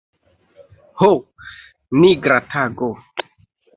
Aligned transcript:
Ho, 1.01 1.09
nigra 1.99 2.39
tago! 2.55 2.91